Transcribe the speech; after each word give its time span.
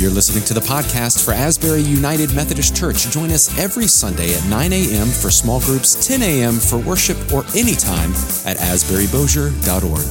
You're 0.00 0.10
listening 0.10 0.42
to 0.44 0.54
the 0.54 0.60
podcast 0.60 1.22
for 1.22 1.32
Asbury 1.32 1.82
United 1.82 2.34
Methodist 2.34 2.74
Church. 2.74 3.10
Join 3.10 3.30
us 3.30 3.58
every 3.58 3.86
Sunday 3.86 4.32
at 4.32 4.42
9 4.46 4.72
a.m. 4.72 5.08
for 5.08 5.30
small 5.30 5.60
groups, 5.60 6.06
10 6.08 6.22
a.m. 6.22 6.54
for 6.54 6.78
worship, 6.78 7.18
or 7.30 7.44
anytime 7.54 8.12
at 8.46 8.56
asburybosier.org. 8.56 10.08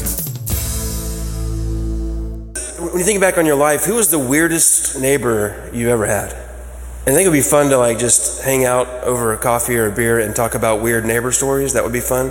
When 2.92 3.00
you 3.00 3.04
think 3.04 3.20
back 3.20 3.40
on 3.40 3.48
your 3.48 3.56
life, 3.56 3.84
who 3.84 3.96
was 3.96 4.12
the 4.12 4.20
weirdest 4.20 5.00
neighbor 5.00 5.72
you 5.74 5.90
ever 5.90 6.06
had? 6.06 6.34
I 6.34 7.06
think 7.06 7.22
it 7.22 7.30
would 7.30 7.34
be 7.34 7.42
fun 7.42 7.72
to 7.72 7.78
like 7.80 7.98
just 7.98 8.44
hang 8.44 8.66
out 8.66 8.88
over 9.04 9.34
a 9.34 9.40
coffee 9.40 9.76
or 9.76 9.88
a 9.88 9.92
beer 9.92 10.20
and 10.20 10.36
talk 10.36 10.54
about 10.54 10.84
weird 10.84 11.04
neighbor 11.04 11.32
stories. 11.32 11.74
That 11.74 11.84
would 11.84 11.94
be 11.94 12.00
fun. 12.00 12.28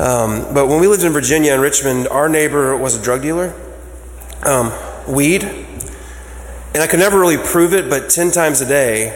Um, 0.00 0.52
but 0.52 0.66
when 0.66 0.80
we 0.80 0.88
lived 0.88 1.04
in 1.04 1.12
Virginia 1.12 1.54
in 1.54 1.60
Richmond, 1.60 2.08
our 2.08 2.28
neighbor 2.28 2.76
was 2.76 2.98
a 2.98 3.02
drug 3.04 3.22
dealer, 3.22 3.54
um, 4.42 4.72
weed. 5.06 5.44
And 6.76 6.82
I 6.82 6.88
could 6.88 7.00
never 7.00 7.18
really 7.18 7.38
prove 7.38 7.72
it, 7.72 7.88
but 7.88 8.10
10 8.10 8.32
times 8.32 8.60
a 8.60 8.66
day, 8.66 9.08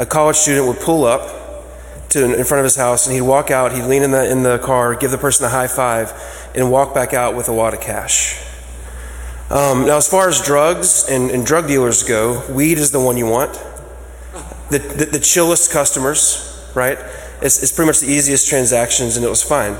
a 0.00 0.04
college 0.04 0.34
student 0.34 0.66
would 0.66 0.80
pull 0.80 1.04
up 1.04 1.70
to 2.08 2.24
in 2.24 2.44
front 2.44 2.58
of 2.58 2.64
his 2.64 2.74
house 2.74 3.06
and 3.06 3.14
he'd 3.14 3.22
walk 3.22 3.52
out, 3.52 3.70
he'd 3.70 3.84
lean 3.84 4.02
in 4.02 4.10
the, 4.10 4.28
in 4.28 4.42
the 4.42 4.58
car, 4.58 4.96
give 4.96 5.12
the 5.12 5.16
person 5.16 5.46
a 5.46 5.48
high 5.48 5.68
five, 5.68 6.12
and 6.56 6.72
walk 6.72 6.92
back 6.92 7.14
out 7.14 7.36
with 7.36 7.48
a 7.48 7.52
wad 7.52 7.72
of 7.72 7.80
cash. 7.80 8.44
Um, 9.48 9.86
now, 9.86 9.96
as 9.96 10.08
far 10.08 10.28
as 10.28 10.42
drugs 10.42 11.08
and, 11.08 11.30
and, 11.30 11.46
drug 11.46 11.68
dealers 11.68 12.02
go, 12.02 12.42
weed 12.52 12.78
is 12.78 12.90
the 12.90 12.98
one 12.98 13.16
you 13.16 13.26
want. 13.26 13.52
The, 14.70 14.80
the, 14.80 15.04
the 15.04 15.20
chillest 15.20 15.70
customers, 15.70 16.68
right? 16.74 16.98
It's, 17.40 17.62
it's, 17.62 17.70
pretty 17.70 17.90
much 17.90 18.00
the 18.00 18.10
easiest 18.10 18.48
transactions, 18.48 19.16
and 19.16 19.24
it 19.24 19.28
was 19.28 19.44
fine. 19.44 19.76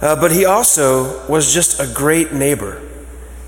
Uh, 0.00 0.20
but 0.20 0.32
he 0.32 0.46
also 0.46 1.24
was 1.28 1.54
just 1.54 1.78
a 1.78 1.86
great 1.86 2.32
neighbor. 2.32 2.82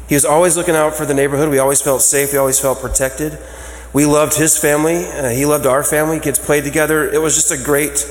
He 0.09 0.15
was 0.15 0.25
always 0.25 0.57
looking 0.57 0.75
out 0.75 0.95
for 0.95 1.07
the 1.07 1.15
neighborhood. 1.15 1.49
We 1.49 1.59
always 1.59 1.81
felt 1.81 2.03
safe. 2.03 2.33
We 2.33 2.39
always 2.39 2.61
felt 2.61 2.81
protected. 2.81 3.39
We 3.93 4.05
loved 4.05 4.35
his 4.35 4.59
family. 4.59 5.07
Uh, 5.07 5.31
he 5.31 5.47
loved 5.47 5.67
our 5.67 5.83
family. 5.83 6.21
Kids 6.21 6.39
played 6.39 6.65
together. 6.65 7.09
It 7.09 7.23
was 7.23 7.37
just 7.37 7.51
a 7.51 7.63
great 7.63 8.05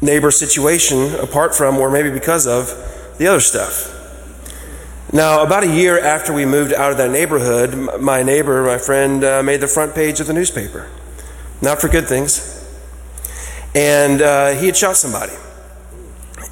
neighbor 0.00 0.30
situation, 0.30 1.14
apart 1.16 1.54
from, 1.54 1.76
or 1.76 1.90
maybe 1.90 2.10
because 2.10 2.46
of, 2.46 2.68
the 3.18 3.26
other 3.26 3.40
stuff. 3.40 3.92
Now, 5.12 5.42
about 5.42 5.62
a 5.62 5.72
year 5.72 5.98
after 5.98 6.32
we 6.32 6.44
moved 6.44 6.72
out 6.72 6.90
of 6.90 6.98
that 6.98 7.10
neighborhood, 7.10 8.00
my 8.00 8.22
neighbor, 8.22 8.62
my 8.64 8.78
friend, 8.78 9.22
uh, 9.22 9.42
made 9.42 9.60
the 9.60 9.68
front 9.68 9.94
page 9.94 10.20
of 10.20 10.26
the 10.26 10.32
newspaper. 10.32 10.90
Not 11.62 11.80
for 11.80 11.88
good 11.88 12.06
things. 12.06 12.52
And 13.74 14.20
uh, 14.20 14.50
he 14.50 14.66
had 14.66 14.76
shot 14.76 14.96
somebody. 14.96 15.32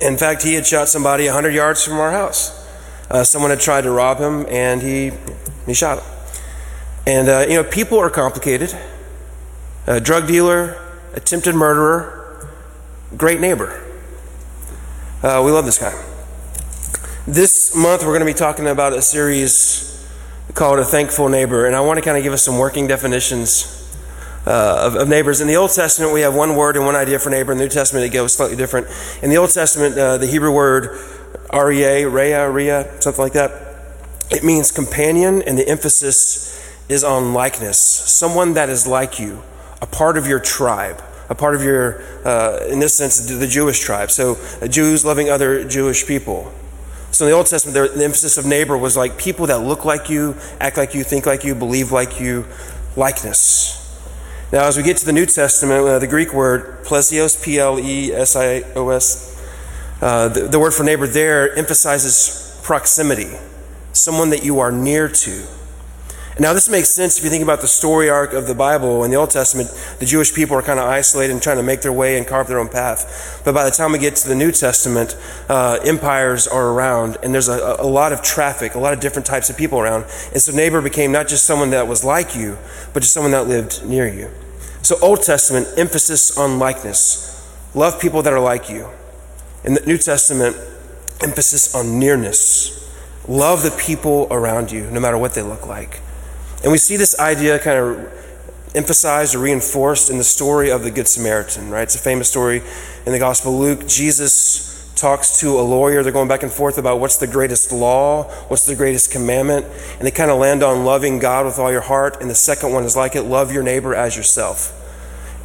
In 0.01 0.17
fact, 0.17 0.43
he 0.43 0.55
had 0.55 0.67
shot 0.67 0.89
somebody 0.89 1.25
100 1.25 1.51
yards 1.51 1.85
from 1.85 1.95
our 1.95 2.13
house. 2.13 2.64
Uh, 3.11 3.23
someone 3.23 3.51
had 3.51 3.61
tried 3.61 3.83
to 3.83 3.91
rob 3.91 4.19
him, 4.19 4.47
and 4.49 4.83
he 4.83 5.13
he 5.67 5.75
shot 5.75 5.99
him. 5.99 6.05
And 7.07 7.29
uh, 7.29 7.45
you 7.49 7.55
know, 7.55 7.65
people 7.65 7.99
are 7.99 8.11
complicated. 8.11 8.77
A 9.87 10.01
drug 10.01 10.27
dealer, 10.27 10.81
attempted 11.13 11.55
murderer, 11.55 12.49
great 13.17 13.41
neighbor. 13.41 13.83
Uh, 15.23 15.43
we 15.45 15.51
love 15.51 15.67
this 15.67 15.79
guy. 15.79 15.93
This 17.27 17.75
month, 17.75 18.03
we're 18.03 18.09
going 18.09 18.21
to 18.21 18.27
be 18.27 18.33
talking 18.33 18.67
about 18.67 18.95
a 18.95 19.03
series 19.03 20.07
called 20.55 20.79
"A 20.79 20.85
Thankful 20.85 21.29
Neighbor," 21.29 21.67
and 21.67 21.77
I 21.77 21.81
want 21.81 21.99
to 21.99 22.03
kind 22.05 22.17
of 22.17 22.23
give 22.23 22.33
us 22.33 22.43
some 22.43 22.59
working 22.59 22.87
definitions 22.87 23.83
uh, 24.47 24.87
of, 24.87 24.95
of, 24.95 25.09
neighbors. 25.09 25.41
In 25.41 25.49
the 25.49 25.57
Old 25.57 25.71
Testament, 25.71 26.13
we 26.13 26.21
have 26.21 26.35
one 26.35 26.57
word 26.57 26.77
and 26.77 26.85
one 26.85 26.97
idea 26.97 27.19
for 27.19 27.31
neighbor. 27.31 27.53
In 27.53 27.59
the 27.59 27.65
New 27.65 27.71
Testament, 27.71 28.05
it 28.05 28.11
goes 28.11 28.35
slightly 28.35 28.57
different. 28.57 28.87
In 29.23 29.31
the 29.31 29.37
Old 29.37 29.51
Testament, 29.51 29.97
uh, 29.97 30.19
the 30.19 30.27
Hebrew 30.27 30.53
word 30.53 30.99
R-E-A, 31.55 32.09
Rhea, 32.09 32.51
Rhea, 32.51 33.01
something 33.01 33.23
like 33.23 33.33
that. 33.35 33.51
It 34.31 34.43
means 34.43 34.73
companion, 34.73 35.43
and 35.43 35.57
the 35.57 35.69
emphasis 35.69 36.61
is 36.89 37.05
on 37.05 37.33
likeness. 37.33 37.79
Someone 37.79 38.55
that 38.55 38.69
is 38.69 38.87
like 38.87 39.21
you, 39.21 39.43
a 39.81 39.87
part 39.87 40.19
of 40.19 40.27
your 40.27 40.41
tribe, 40.41 41.03
a 41.29 41.35
part 41.35 41.55
of 41.55 41.63
your, 41.63 42.03
uh, 42.27 42.67
in 42.69 42.81
this 42.81 42.95
sense, 42.95 43.21
the 43.21 43.47
Jewish 43.47 43.81
tribe. 43.81 44.11
So 44.11 44.37
uh, 44.61 44.69
Jews 44.69 45.05
loving 45.05 45.31
other 45.31 45.67
Jewish 45.67 46.07
people. 46.07 46.53
So 47.13 47.25
in 47.25 47.31
the 47.31 47.37
Old 47.37 47.47
Testament, 47.47 47.95
the 47.95 48.05
emphasis 48.05 48.37
of 48.37 48.45
neighbor 48.45 48.77
was 48.77 48.97
like 48.97 49.17
people 49.17 49.47
that 49.47 49.61
look 49.61 49.85
like 49.85 50.11
you, 50.11 50.37
act 50.61 50.77
like 50.77 50.95
you, 50.95 51.05
think 51.05 51.27
like 51.27 51.45
you, 51.45 51.55
believe 51.55 51.93
like 51.93 52.21
you, 52.21 52.45
likeness. 52.97 53.81
Now, 54.53 54.65
as 54.65 54.77
we 54.77 54.83
get 54.83 54.97
to 54.99 55.07
the 55.07 55.13
New 55.13 55.27
Testament, 55.27 55.87
uh, 55.87 55.99
the 55.99 56.07
Greek 56.07 56.33
word 56.33 56.85
plesios, 56.85 57.43
P 57.43 57.59
L 57.59 57.79
E 57.79 58.13
S 58.13 58.37
I 58.37 58.63
O 58.75 58.89
S, 58.91 59.34
uh, 60.05 60.29
the, 60.29 60.43
the, 60.49 60.59
word 60.59 60.75
for 60.75 60.85
neighbor 60.85 61.07
there 61.07 61.57
emphasizes 61.57 62.61
proximity, 62.63 63.39
someone 63.95 64.29
that 64.29 64.45
you 64.45 64.61
are 64.61 64.71
near 64.71 65.09
to. 65.09 65.47
Now, 66.39 66.53
this 66.53 66.69
makes 66.69 66.91
sense 66.91 67.17
if 67.17 67.25
you 67.25 67.31
think 67.31 67.43
about 67.43 67.63
the 67.63 67.67
story 67.67 68.11
arc 68.11 68.35
of 68.35 68.47
the 68.47 68.55
Bible. 68.55 69.03
In 69.05 69.11
the 69.11 69.17
Old 69.17 69.31
Testament, 69.31 69.71
the 70.01 70.05
Jewish 70.05 70.35
people 70.35 70.59
are 70.59 70.63
kind 70.63 70.79
of 70.79 70.87
isolated 70.87 71.33
and 71.33 71.41
trying 71.41 71.57
to 71.57 71.63
make 71.63 71.81
their 71.81 71.93
way 71.93 72.19
and 72.19 72.27
carve 72.27 72.49
their 72.49 72.59
own 72.59 72.69
path. 72.69 73.41
But 73.47 73.55
by 73.55 73.65
the 73.65 73.71
time 73.71 73.93
we 73.93 73.99
get 73.99 74.15
to 74.17 74.29
the 74.29 74.35
New 74.35 74.53
Testament, 74.53 75.17
uh, 75.49 75.79
empires 75.87 76.47
are 76.47 76.73
around, 76.73 77.17
and 77.23 77.33
there's 77.33 77.49
a, 77.49 77.77
a 77.79 77.87
lot 77.87 78.13
of 78.13 78.21
traffic, 78.21 78.75
a 78.75 78.79
lot 78.79 78.93
of 78.93 79.01
different 79.01 79.25
types 79.25 79.49
of 79.49 79.57
people 79.57 79.81
around. 79.81 80.03
And 80.35 80.43
so, 80.43 80.55
neighbor 80.55 80.83
became 80.83 81.13
not 81.13 81.29
just 81.29 81.45
someone 81.45 81.71
that 81.71 81.89
was 81.89 82.05
like 82.05 82.37
you, 82.37 82.59
but 82.93 83.01
just 83.01 83.15
someone 83.15 83.33
that 83.33 83.49
lived 83.49 83.87
near 83.87 84.07
you. 84.07 84.29
So, 84.83 84.97
Old 85.01 85.23
Testament, 85.23 85.67
emphasis 85.79 86.37
on 86.37 86.59
likeness. 86.59 87.31
Love 87.75 87.99
people 87.99 88.21
that 88.21 88.35
are 88.35 88.41
like 88.41 88.69
you. 88.69 88.91
In 89.65 89.75
the 89.75 89.81
New 89.87 89.99
Testament, 89.99 90.57
emphasis 91.23 91.75
on 91.75 91.99
nearness. 91.99 92.81
Love 93.27 93.63
the 93.63 93.71
people 93.71 94.29
around 94.31 94.71
you, 94.71 94.91
no 94.91 95.01
matter 95.01 95.17
what 95.17 95.35
they 95.35 95.43
look 95.43 95.67
like. 95.67 96.01
And 96.63 96.71
we 96.71 96.79
see 96.79 96.97
this 96.97 97.19
idea 97.19 97.59
kind 97.59 97.79
of 97.79 98.25
emphasized 98.75 99.35
or 99.35 99.39
reinforced 99.39 100.11
in 100.11 100.19
the 100.19 100.25
story 100.25 100.71
of 100.71 100.83
the 100.83 100.91
Good 100.91 101.09
Samaritan, 101.09 101.71
right? 101.71 101.83
It's 101.83 101.95
a 101.95 101.99
famous 101.99 102.29
story 102.29 102.63
in 103.07 103.13
the 103.13 103.19
Gospel 103.19 103.55
of 103.55 103.61
Luke. 103.61 103.89
Jesus 103.89 104.93
talks 104.97 105.41
to 105.41 105.59
a 105.59 105.63
lawyer. 105.63 106.03
They're 106.03 106.13
going 106.13 106.29
back 106.29 106.43
and 106.43 106.53
forth 106.53 106.77
about 106.77 107.01
what's 107.01 107.17
the 107.17 107.27
greatest 107.27 107.73
law, 107.73 108.25
what's 108.49 108.67
the 108.67 108.77
greatest 108.77 109.13
commandment. 109.13 109.67
And 109.95 110.03
they 110.03 110.11
kind 110.11 110.31
of 110.31 110.39
land 110.39 110.63
on 110.63 110.85
loving 110.85 111.19
God 111.19 111.47
with 111.47 111.59
all 111.59 111.71
your 111.71 111.81
heart. 111.81 112.21
And 112.21 112.29
the 112.29 112.35
second 112.35 112.73
one 112.73 112.85
is 112.85 112.97
like 112.97 113.17
it 113.17 113.23
love 113.23 113.53
your 113.53 113.63
neighbor 113.63 113.95
as 113.95 114.17
yourself. 114.17 114.81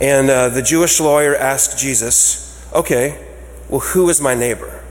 And 0.02 0.30
uh, 0.30 0.50
the 0.50 0.62
Jewish 0.62 1.00
lawyer 1.00 1.36
asked 1.36 1.78
Jesus, 1.78 2.62
okay, 2.74 3.29
well, 3.70 3.80
who 3.80 4.10
is 4.10 4.20
my 4.20 4.36
neighbor? 4.36 4.84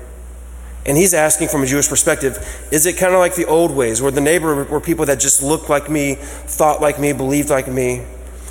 And 0.87 0.97
he's 0.97 1.13
asking 1.13 1.49
from 1.49 1.63
a 1.63 1.67
Jewish 1.67 1.89
perspective, 1.89 2.39
is 2.73 2.87
it 2.87 2.97
kind 2.97 3.13
of 3.13 3.19
like 3.19 3.35
the 3.35 3.45
old 3.45 3.73
ways 3.73 4.01
where 4.01 4.11
the 4.11 4.23
neighbor 4.23 4.65
were 4.65 4.81
people 4.81 5.05
that 5.07 5.21
just 5.21 5.43
looked 5.43 5.69
like 5.69 5.91
me, 5.91 6.15
thought 6.15 6.81
like 6.81 6.99
me, 6.99 7.13
believed 7.13 7.51
like 7.51 7.69
me? 7.69 8.07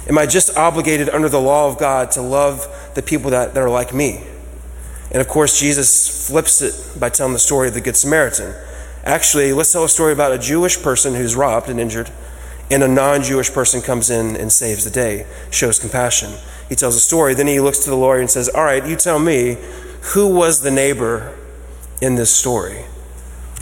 Am 0.08 0.18
I 0.18 0.26
just 0.26 0.56
obligated 0.56 1.10
under 1.10 1.30
the 1.30 1.42
law 1.42 1.68
of 1.68 1.80
God 1.80 2.12
to 2.12 2.22
love 2.22 2.92
the 2.96 3.02
people 3.02 3.32
that, 3.32 3.54
that 3.56 3.60
are 3.60 3.70
like 3.70 3.94
me? 3.94 4.24
And 5.12 5.22
of 5.22 5.28
course, 5.28 5.60
Jesus 5.60 6.28
flips 6.28 6.62
it 6.62 7.00
by 7.00 7.10
telling 7.10 7.34
the 7.34 7.40
story 7.40 7.70
of 7.70 7.74
the 7.74 7.82
Good 7.82 7.96
Samaritan. 7.96 8.54
Actually, 9.04 9.54
let's 9.54 9.72
tell 9.72 9.84
a 9.84 9.90
story 9.90 10.14
about 10.14 10.34
a 10.34 10.38
Jewish 10.38 10.82
person 10.82 11.16
who's 11.16 11.36
robbed 11.36 11.70
and 11.70 11.80
injured, 11.80 12.12
and 12.70 12.84
a 12.84 12.88
non 12.88 13.24
Jewish 13.24 13.52
person 13.52 13.82
comes 13.82 14.10
in 14.10 14.36
and 14.36 14.52
saves 14.52 14.84
the 14.84 14.90
day, 14.90 15.26
shows 15.50 15.80
compassion. 15.80 16.34
He 16.68 16.76
tells 16.76 16.96
a 16.96 17.00
story, 17.00 17.34
then 17.34 17.48
he 17.48 17.62
looks 17.62 17.80
to 17.80 17.90
the 17.90 17.96
lawyer 17.96 18.20
and 18.20 18.30
says, 18.30 18.50
All 18.50 18.64
right, 18.64 18.86
you 18.86 18.98
tell 18.98 19.20
me, 19.20 19.58
who 20.14 20.34
was 20.34 20.62
the 20.62 20.72
neighbor 20.72 21.38
in 22.02 22.16
this 22.16 22.34
story? 22.34 22.86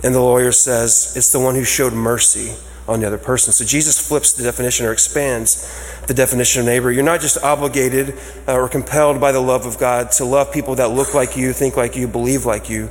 And 0.03 0.13
the 0.13 0.19
lawyer 0.19 0.51
says, 0.51 1.13
It's 1.15 1.31
the 1.31 1.39
one 1.39 1.55
who 1.55 1.63
showed 1.63 1.93
mercy 1.93 2.55
on 2.87 2.99
the 2.99 3.07
other 3.07 3.17
person. 3.17 3.51
So 3.51 3.65
Jesus 3.65 4.07
flips 4.07 4.33
the 4.33 4.43
definition 4.43 4.85
or 4.85 4.91
expands 4.91 6.01
the 6.07 6.13
definition 6.13 6.59
of 6.59 6.67
neighbor. 6.67 6.91
You're 6.91 7.03
not 7.03 7.21
just 7.21 7.43
obligated 7.43 8.15
uh, 8.47 8.53
or 8.53 8.69
compelled 8.69 9.19
by 9.19 9.31
the 9.31 9.39
love 9.39 9.65
of 9.65 9.79
God 9.79 10.11
to 10.13 10.25
love 10.25 10.53
people 10.53 10.75
that 10.75 10.91
look 10.91 11.15
like 11.15 11.35
you, 11.35 11.51
think 11.51 11.77
like 11.77 11.95
you, 11.95 12.07
believe 12.07 12.45
like 12.45 12.69
you. 12.69 12.89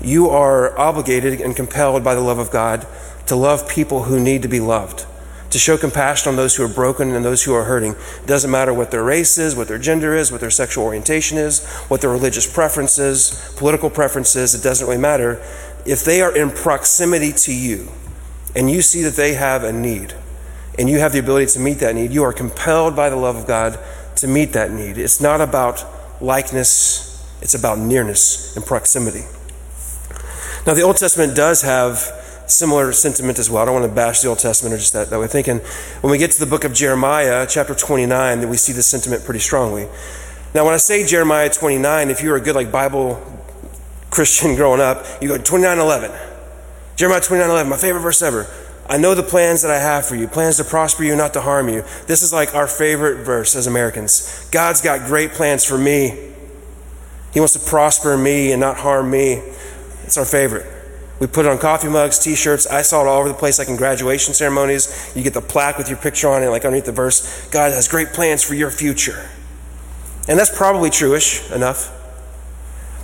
You 0.00 0.28
are 0.30 0.78
obligated 0.78 1.40
and 1.40 1.56
compelled 1.56 2.04
by 2.04 2.14
the 2.14 2.20
love 2.20 2.38
of 2.38 2.50
God 2.50 2.86
to 3.26 3.34
love 3.34 3.68
people 3.68 4.04
who 4.04 4.20
need 4.20 4.42
to 4.42 4.48
be 4.48 4.60
loved 4.60 5.06
to 5.54 5.60
show 5.60 5.78
compassion 5.78 6.30
on 6.30 6.34
those 6.34 6.56
who 6.56 6.64
are 6.64 6.68
broken 6.68 7.14
and 7.14 7.24
those 7.24 7.44
who 7.44 7.54
are 7.54 7.62
hurting. 7.62 7.92
It 7.92 8.26
doesn't 8.26 8.50
matter 8.50 8.74
what 8.74 8.90
their 8.90 9.04
race 9.04 9.38
is, 9.38 9.54
what 9.54 9.68
their 9.68 9.78
gender 9.78 10.12
is, 10.12 10.32
what 10.32 10.40
their 10.40 10.50
sexual 10.50 10.82
orientation 10.82 11.38
is, 11.38 11.64
what 11.86 12.00
their 12.00 12.10
religious 12.10 12.52
preferences, 12.52 13.54
political 13.56 13.88
preferences, 13.88 14.56
it 14.56 14.64
doesn't 14.64 14.84
really 14.84 15.00
matter. 15.00 15.40
If 15.86 16.04
they 16.04 16.22
are 16.22 16.36
in 16.36 16.50
proximity 16.50 17.30
to 17.30 17.54
you 17.54 17.86
and 18.56 18.68
you 18.68 18.82
see 18.82 19.02
that 19.02 19.14
they 19.14 19.34
have 19.34 19.62
a 19.62 19.72
need 19.72 20.12
and 20.76 20.90
you 20.90 20.98
have 20.98 21.12
the 21.12 21.20
ability 21.20 21.46
to 21.52 21.60
meet 21.60 21.78
that 21.78 21.94
need, 21.94 22.10
you 22.10 22.24
are 22.24 22.32
compelled 22.32 22.96
by 22.96 23.08
the 23.08 23.14
love 23.14 23.36
of 23.36 23.46
God 23.46 23.78
to 24.16 24.26
meet 24.26 24.54
that 24.54 24.72
need. 24.72 24.98
It's 24.98 25.20
not 25.20 25.40
about 25.40 25.86
likeness, 26.20 27.24
it's 27.40 27.54
about 27.54 27.78
nearness 27.78 28.56
and 28.56 28.66
proximity. 28.66 29.22
Now, 30.66 30.74
the 30.74 30.82
Old 30.82 30.96
Testament 30.96 31.36
does 31.36 31.62
have 31.62 32.23
similar 32.46 32.92
sentiment 32.92 33.38
as 33.38 33.50
well. 33.50 33.62
I 33.62 33.66
don't 33.66 33.74
want 33.74 33.86
to 33.86 33.94
bash 33.94 34.20
the 34.20 34.28
Old 34.28 34.38
Testament 34.38 34.74
or 34.74 34.78
just 34.78 34.92
that, 34.92 35.10
that 35.10 35.18
way 35.18 35.26
thinking. 35.26 35.58
When 36.00 36.10
we 36.10 36.18
get 36.18 36.30
to 36.32 36.40
the 36.40 36.46
book 36.46 36.64
of 36.64 36.72
Jeremiah, 36.72 37.46
chapter 37.48 37.74
29, 37.74 38.40
then 38.40 38.48
we 38.48 38.56
see 38.56 38.72
this 38.72 38.86
sentiment 38.86 39.24
pretty 39.24 39.40
strongly. 39.40 39.88
Now, 40.54 40.64
when 40.64 40.74
I 40.74 40.78
say 40.78 41.04
Jeremiah 41.04 41.50
29, 41.50 42.10
if 42.10 42.22
you 42.22 42.30
were 42.30 42.36
a 42.36 42.40
good 42.40 42.54
like 42.54 42.70
Bible 42.70 43.22
Christian 44.10 44.54
growing 44.56 44.80
up, 44.80 45.04
you 45.20 45.28
go 45.28 45.38
29:11. 45.38 46.16
Jeremiah 46.96 47.20
29:11, 47.20 47.68
my 47.68 47.76
favorite 47.76 48.02
verse 48.02 48.22
ever. 48.22 48.46
I 48.86 48.98
know 48.98 49.14
the 49.14 49.22
plans 49.22 49.62
that 49.62 49.70
I 49.70 49.78
have 49.78 50.06
for 50.06 50.14
you, 50.14 50.28
plans 50.28 50.58
to 50.58 50.64
prosper 50.64 51.04
you, 51.04 51.16
not 51.16 51.32
to 51.34 51.40
harm 51.40 51.70
you. 51.70 51.84
This 52.06 52.22
is 52.22 52.32
like 52.34 52.54
our 52.54 52.66
favorite 52.66 53.24
verse 53.24 53.56
as 53.56 53.66
Americans. 53.66 54.46
God's 54.50 54.82
got 54.82 55.06
great 55.06 55.32
plans 55.32 55.64
for 55.64 55.78
me. 55.78 56.32
He 57.32 57.40
wants 57.40 57.54
to 57.54 57.60
prosper 57.60 58.16
me 58.16 58.52
and 58.52 58.60
not 58.60 58.76
harm 58.76 59.10
me. 59.10 59.42
It's 60.04 60.18
our 60.18 60.26
favorite. 60.26 60.66
We 61.20 61.28
put 61.28 61.46
it 61.46 61.48
on 61.48 61.58
coffee 61.58 61.88
mugs, 61.88 62.18
t 62.18 62.34
shirts. 62.34 62.66
I 62.66 62.82
saw 62.82 63.02
it 63.02 63.08
all 63.08 63.20
over 63.20 63.28
the 63.28 63.34
place, 63.34 63.58
like 63.58 63.68
in 63.68 63.76
graduation 63.76 64.34
ceremonies. 64.34 65.12
You 65.14 65.22
get 65.22 65.34
the 65.34 65.40
plaque 65.40 65.78
with 65.78 65.88
your 65.88 65.98
picture 65.98 66.28
on 66.28 66.42
it, 66.42 66.48
like 66.48 66.64
underneath 66.64 66.86
the 66.86 66.92
verse 66.92 67.48
God 67.50 67.72
has 67.72 67.88
great 67.88 68.08
plans 68.08 68.42
for 68.42 68.54
your 68.54 68.70
future. 68.70 69.28
And 70.28 70.38
that's 70.38 70.54
probably 70.56 70.90
truish 70.90 71.54
enough. 71.54 71.92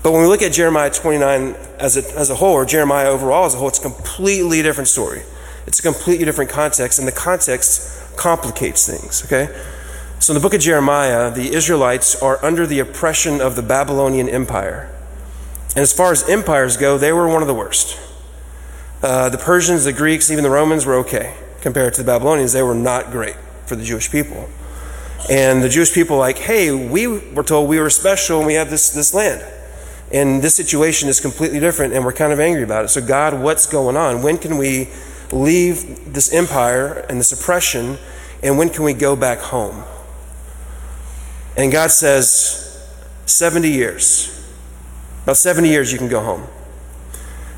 But 0.03 0.12
when 0.12 0.23
we 0.23 0.29
look 0.29 0.43
at 0.43 0.53
Jeremiah 0.53 0.91
29 0.91 1.55
as 1.79 1.97
a, 1.97 2.19
as 2.19 2.31
a 2.31 2.35
whole, 2.35 2.55
or 2.55 2.65
Jeremiah 2.65 3.09
overall 3.09 3.45
as 3.45 3.55
a 3.55 3.59
whole, 3.59 3.69
it's 3.69 3.79
a 3.79 3.83
completely 3.83 4.62
different 4.62 4.89
story. 4.89 5.23
It's 5.67 5.79
a 5.79 5.83
completely 5.83 6.25
different 6.25 6.51
context, 6.51 6.99
and 6.99 7.07
the 7.07 7.12
context 7.12 8.17
complicates 8.17 8.87
things, 8.87 9.25
okay? 9.27 9.55
So 10.19 10.33
in 10.33 10.35
the 10.35 10.41
book 10.41 10.55
of 10.55 10.61
Jeremiah, 10.61 11.31
the 11.31 11.55
Israelites 11.55 12.21
are 12.21 12.43
under 12.45 12.67
the 12.67 12.79
oppression 12.79 13.41
of 13.41 13.57
the 13.57 13.62
Babylonian 13.62 14.29
Empire. 14.29 14.91
And 15.70 15.78
as 15.78 15.93
far 15.93 16.12
as 16.12 16.28
empires 16.28 16.76
go, 16.76 16.99
they 16.99 17.12
were 17.12 17.28
one 17.28 17.43
of 17.43 17.49
the 17.49 17.55
worst. 17.55 17.99
Uh, 19.02 19.28
the 19.28 19.38
Persians, 19.38 19.84
the 19.84 19.93
Greeks, 19.93 20.31
even 20.31 20.44
the 20.44 20.50
Romans 20.50 20.84
were 20.84 20.96
okay 20.96 21.34
compared 21.61 21.94
to 21.94 22.02
the 22.02 22.06
Babylonians. 22.06 22.52
They 22.52 22.62
were 22.62 22.75
not 22.75 23.11
great 23.11 23.37
for 23.67 23.76
the 23.76 23.84
Jewish 23.84 24.11
people. 24.11 24.49
And 25.31 25.62
the 25.62 25.69
Jewish 25.69 25.93
people 25.93 26.17
like, 26.17 26.38
hey, 26.38 26.72
we 26.72 27.06
were 27.06 27.44
told 27.44 27.69
we 27.69 27.78
were 27.78 27.90
special 27.90 28.38
and 28.38 28.46
we 28.46 28.55
have 28.55 28.69
this, 28.69 28.90
this 28.90 29.14
land. 29.14 29.44
And 30.12 30.43
this 30.43 30.56
situation 30.56 31.08
is 31.08 31.20
completely 31.20 31.61
different 31.61 31.94
and 31.94 32.05
we're 32.05 32.12
kind 32.12 32.32
of 32.32 32.40
angry 32.40 32.64
about 32.64 32.84
it. 32.84 32.88
So, 32.88 33.00
God, 33.00 33.40
what's 33.40 33.66
going 33.66 33.96
on? 33.96 34.23
When 34.23 34.38
can 34.38 34.58
we 34.58 34.88
leave 35.31 36.12
this 36.12 36.32
empire 36.32 37.06
and 37.08 37.20
this 37.20 37.31
oppression 37.31 37.96
and 38.43 38.58
when 38.58 38.70
can 38.70 38.84
we 38.84 38.93
go 38.93 39.14
back 39.14 39.38
home? 39.38 39.84
And 41.56 41.70
God 41.70 41.90
says, 41.90 42.66
70 43.26 43.69
years. 43.69 44.39
About 45.31 45.37
70 45.37 45.69
years 45.69 45.93
you 45.93 45.99
can 45.99 46.09
go 46.09 46.25
home. 46.25 46.44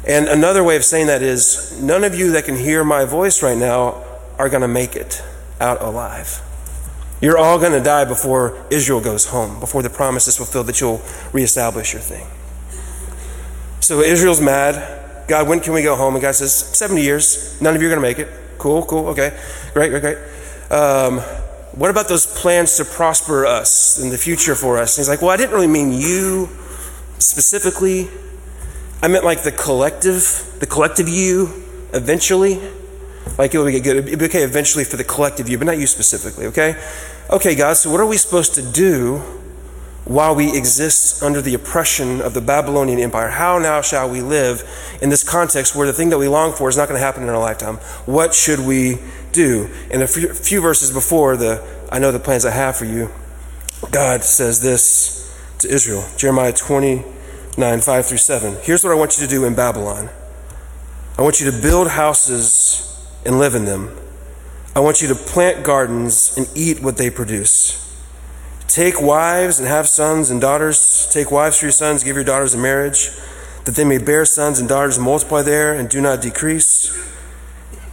And 0.07 0.29
another 0.29 0.63
way 0.63 0.77
of 0.77 0.85
saying 0.85 1.07
that 1.07 1.23
is 1.23 1.81
none 1.81 2.05
of 2.05 2.15
you 2.15 2.33
that 2.33 2.45
can 2.45 2.55
hear 2.55 2.85
my 2.85 3.07
voice 3.07 3.43
right 3.43 3.57
now 3.57 4.05
are 4.37 4.51
going 4.51 4.61
to 4.61 4.69
make 4.69 4.95
it 4.95 5.23
out 5.59 5.81
alive. 5.81 6.43
You're 7.23 7.39
all 7.39 7.59
going 7.59 7.73
to 7.73 7.81
die 7.81 8.05
before 8.05 8.63
Israel 8.69 9.01
goes 9.01 9.25
home, 9.25 9.59
before 9.59 9.81
the 9.83 9.89
promise 9.89 10.29
is 10.29 10.37
fulfilled 10.37 10.67
that 10.67 10.83
you'll 10.83 11.01
reestablish 11.33 11.95
your 11.95 12.03
thing. 12.03 12.27
So 13.81 14.01
Israel's 14.01 14.43
mad. 14.43 15.27
God, 15.27 15.49
when 15.49 15.61
can 15.61 15.73
we 15.73 15.83
go 15.83 15.97
home? 15.97 16.15
And 16.15 16.21
God 16.21 16.35
says, 16.35 16.55
70 16.55 17.01
years. 17.01 17.59
None 17.63 17.75
of 17.75 17.81
you 17.81 17.89
are 17.89 17.91
going 17.91 18.03
to 18.03 18.07
make 18.07 18.19
it. 18.19 18.29
Cool, 18.59 18.85
cool, 18.85 19.07
okay. 19.07 19.35
Great, 19.73 19.89
great, 19.89 20.03
great. 20.03 20.19
Um, 20.71 21.21
what 21.73 21.89
about 21.89 22.07
those 22.07 22.27
plans 22.27 22.77
to 22.77 22.85
prosper 22.85 23.47
us 23.47 23.99
in 23.99 24.11
the 24.11 24.19
future 24.19 24.55
for 24.55 24.77
us? 24.77 24.99
And 24.99 25.01
he's 25.03 25.09
like, 25.09 25.23
well, 25.23 25.31
I 25.31 25.39
didn't 25.39 25.55
really 25.55 25.69
mean 25.69 25.91
you 25.91 26.51
specifically. 27.27 28.09
I 29.03 29.09
meant 29.09 29.25
like 29.25 29.43
the 29.43 29.53
collective, 29.53 30.57
the 30.61 30.67
collective 30.67 31.09
you 31.09 31.49
eventually. 31.93 32.61
Like 33.39 33.55
it 33.55 33.59
would 33.59 33.73
be 33.73 33.81
good. 33.81 33.97
It'd 34.09 34.19
be 34.19 34.25
okay 34.27 34.43
eventually 34.43 34.85
for 34.85 34.97
the 34.97 35.05
collective 35.05 35.49
you, 35.49 35.59
but 35.59 35.65
not 35.65 35.79
you 35.79 35.87
specifically, 35.87 36.47
okay? 36.47 36.81
Okay, 37.31 37.55
guys, 37.55 37.83
so 37.83 37.91
what 37.91 38.01
are 38.01 38.07
we 38.07 38.17
supposed 38.17 38.55
to 38.55 38.63
do 38.63 39.19
while 40.05 40.35
we 40.35 40.57
exist 40.57 41.23
under 41.23 41.41
the 41.41 41.55
oppression 41.55 42.21
of 42.21 42.35
the 42.35 42.41
Babylonian 42.41 42.99
Empire? 42.99 43.29
How 43.29 43.59
now 43.59 43.81
shall 43.81 44.11
we 44.11 44.21
live 44.21 44.63
in 45.01 45.09
this 45.09 45.23
context 45.23 45.75
where 45.75 45.87
the 45.87 45.93
thing 45.93 46.11
that 46.11 46.19
we 46.19 46.29
long 46.29 46.53
for 46.53 46.69
is 46.69 46.77
not 46.77 46.89
going 46.89 46.99
to 46.99 47.05
happen 47.05 47.23
in 47.23 47.29
our 47.29 47.39
lifetime? 47.39 47.77
What 48.07 48.35
should 48.35 48.61
we 48.61 48.99
do? 49.33 49.71
In 49.91 50.03
a 50.03 50.07
few 50.07 50.61
verses 50.61 50.91
before 50.91 51.37
the 51.37 51.63
I 51.91 51.99
know 51.99 52.11
the 52.11 52.19
plans 52.19 52.45
I 52.45 52.51
have 52.51 52.77
for 52.77 52.85
you, 52.85 53.11
God 53.91 54.25
says 54.25 54.61
this 54.61 55.23
to 55.63 55.69
Israel. 55.69 56.05
Jeremiah 56.17 56.53
29, 56.53 57.81
5 57.81 58.07
through 58.07 58.19
7. 58.19 58.57
Here's 58.63 58.85
what 58.85 58.93
I 58.93 58.97
want 58.97 59.19
you 59.19 59.25
to 59.25 59.31
do 59.31 59.45
in 59.45 59.55
Babylon. 59.55 60.11
I 61.19 61.23
want 61.23 61.41
you 61.41 61.51
to 61.51 61.63
build 61.63 61.89
houses 61.89 62.97
and 63.25 63.39
live 63.39 63.55
in 63.55 63.65
them. 63.65 63.97
I 64.75 64.81
want 64.81 65.03
you 65.03 65.09
to 65.09 65.15
plant 65.15 65.65
gardens 65.65 66.37
and 66.37 66.49
eat 66.55 66.83
what 66.83 66.97
they 66.97 67.11
produce. 67.11 67.79
Take 68.69 69.01
wives 69.01 69.59
and 69.59 69.69
have 69.69 69.87
sons 69.87 70.31
and 70.31 70.41
daughters. 70.41 71.09
Take 71.13 71.31
wives 71.31 71.59
for 71.59 71.67
your 71.67 71.73
sons, 71.73 72.03
give 72.03 72.17
your 72.17 72.25
daughters 72.25 72.55
in 72.55 72.63
marriage, 72.63 73.11
that 73.65 73.75
they 73.75 73.85
may 73.85 73.99
bear 73.99 74.25
sons 74.25 74.59
and 74.59 74.69
daughters 74.69 74.97
and 74.97 75.05
multiply 75.05 75.43
there 75.43 75.75
and 75.75 75.91
do 75.91 76.01
not 76.01 76.23
decrease. 76.23 76.91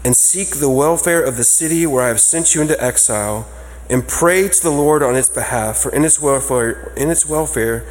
And 0.06 0.16
seek 0.16 0.56
the 0.56 0.70
welfare 0.70 1.22
of 1.22 1.36
the 1.36 1.44
city 1.44 1.86
where 1.86 2.04
I 2.04 2.08
have 2.08 2.22
sent 2.22 2.56
you 2.56 2.62
into 2.62 2.82
exile 2.82 3.46
and 3.90 4.08
pray 4.08 4.48
to 4.48 4.64
the 4.64 4.70
Lord 4.70 5.02
on 5.02 5.16
its 5.16 5.30
behalf, 5.30 5.78
for 5.78 5.94
in 5.94 6.06
its 6.06 6.22
welfare, 6.22 6.94
in 6.96 7.10
its 7.10 7.26
welfare, 7.26 7.86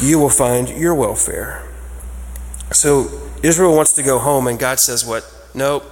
you 0.00 0.18
will 0.18 0.30
find 0.30 0.68
your 0.68 0.94
welfare. 0.94 1.66
So 2.72 3.08
Israel 3.42 3.74
wants 3.74 3.92
to 3.94 4.02
go 4.02 4.18
home, 4.18 4.46
and 4.46 4.58
God 4.58 4.78
says, 4.78 5.04
What? 5.04 5.24
Nope. 5.54 5.84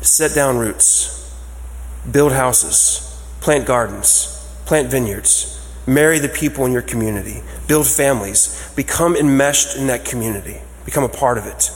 Set 0.00 0.34
down 0.34 0.58
roots, 0.58 1.36
build 2.10 2.32
houses, 2.32 3.20
plant 3.40 3.66
gardens, 3.66 4.46
plant 4.66 4.88
vineyards, 4.88 5.68
marry 5.86 6.18
the 6.18 6.28
people 6.28 6.64
in 6.64 6.72
your 6.72 6.82
community, 6.82 7.42
build 7.66 7.86
families, 7.86 8.72
become 8.76 9.16
enmeshed 9.16 9.76
in 9.76 9.88
that 9.88 10.04
community, 10.04 10.60
become 10.84 11.04
a 11.04 11.08
part 11.08 11.38
of 11.38 11.46
it, 11.46 11.70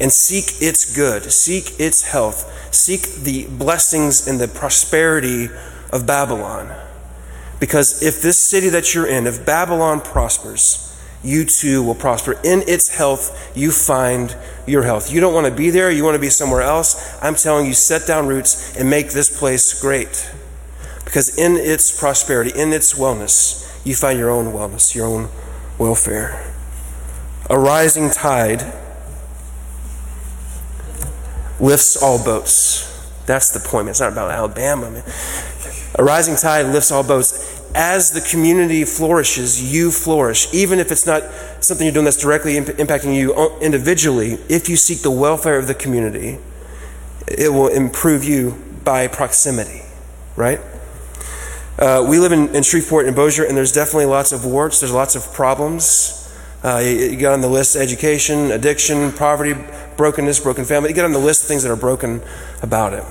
and 0.00 0.12
seek 0.12 0.62
its 0.62 0.94
good, 0.94 1.24
seek 1.32 1.78
its 1.80 2.02
health, 2.02 2.74
seek 2.74 3.02
the 3.22 3.46
blessings 3.46 4.26
and 4.26 4.40
the 4.40 4.48
prosperity 4.48 5.48
of 5.92 6.06
Babylon. 6.06 6.74
Because 7.58 8.02
if 8.02 8.22
this 8.22 8.38
city 8.38 8.70
that 8.70 8.94
you're 8.94 9.06
in, 9.06 9.26
if 9.26 9.44
Babylon 9.44 10.00
prospers, 10.00 10.86
you 11.22 11.44
too 11.44 11.82
will 11.82 11.94
prosper. 11.94 12.32
In 12.42 12.62
its 12.66 12.88
health, 12.88 13.52
you 13.54 13.70
find 13.70 14.34
your 14.66 14.82
health. 14.82 15.12
You 15.12 15.20
don't 15.20 15.34
want 15.34 15.46
to 15.46 15.52
be 15.52 15.68
there, 15.68 15.90
you 15.90 16.02
want 16.02 16.14
to 16.14 16.20
be 16.20 16.30
somewhere 16.30 16.62
else. 16.62 17.18
I'm 17.22 17.34
telling 17.34 17.66
you, 17.66 17.74
set 17.74 18.06
down 18.06 18.26
roots 18.26 18.76
and 18.76 18.88
make 18.88 19.10
this 19.10 19.38
place 19.38 19.78
great. 19.80 20.30
Because 21.04 21.36
in 21.36 21.56
its 21.56 21.98
prosperity, 21.98 22.52
in 22.58 22.72
its 22.72 22.94
wellness, 22.94 23.84
you 23.84 23.94
find 23.94 24.18
your 24.18 24.30
own 24.30 24.52
wellness, 24.52 24.94
your 24.94 25.06
own 25.06 25.28
welfare. 25.78 26.54
A 27.50 27.58
rising 27.58 28.10
tide 28.10 28.62
lifts 31.58 32.02
all 32.02 32.22
boats. 32.24 32.86
That's 33.26 33.50
the 33.50 33.60
point. 33.60 33.88
It's 33.88 34.00
not 34.00 34.12
about 34.12 34.30
Alabama. 34.30 34.90
Man. 34.90 35.02
A 36.00 36.02
rising 36.02 36.34
tide 36.34 36.64
lifts 36.64 36.90
all 36.90 37.02
boats. 37.02 37.60
As 37.74 38.12
the 38.12 38.22
community 38.22 38.86
flourishes, 38.86 39.70
you 39.70 39.90
flourish. 39.90 40.48
Even 40.54 40.78
if 40.78 40.90
it's 40.90 41.04
not 41.04 41.22
something 41.62 41.84
you're 41.84 41.92
doing 41.92 42.06
that's 42.06 42.16
directly 42.16 42.56
imp- 42.56 42.68
impacting 42.68 43.14
you 43.14 43.34
individually, 43.60 44.38
if 44.48 44.70
you 44.70 44.76
seek 44.76 45.02
the 45.02 45.10
welfare 45.10 45.58
of 45.58 45.66
the 45.66 45.74
community, 45.74 46.38
it 47.28 47.52
will 47.52 47.68
improve 47.68 48.24
you 48.24 48.56
by 48.82 49.08
proximity, 49.08 49.82
right? 50.36 50.58
Uh, 51.78 52.06
we 52.08 52.18
live 52.18 52.32
in, 52.32 52.48
in 52.56 52.62
Shreveport 52.62 53.04
and 53.04 53.14
Bossier, 53.14 53.44
and 53.44 53.54
there's 53.54 53.72
definitely 53.72 54.06
lots 54.06 54.32
of 54.32 54.46
warts, 54.46 54.80
there's 54.80 54.94
lots 54.94 55.16
of 55.16 55.34
problems. 55.34 56.34
Uh, 56.64 56.78
you, 56.82 56.92
you 56.92 57.16
get 57.16 57.34
on 57.34 57.42
the 57.42 57.48
list 57.48 57.76
education, 57.76 58.52
addiction, 58.52 59.12
poverty, 59.12 59.54
brokenness, 59.98 60.40
broken 60.40 60.64
family. 60.64 60.88
You 60.88 60.94
get 60.94 61.04
on 61.04 61.12
the 61.12 61.18
list 61.18 61.42
of 61.42 61.48
things 61.48 61.62
that 61.62 61.70
are 61.70 61.76
broken 61.76 62.22
about 62.62 62.94
it. 62.94 63.04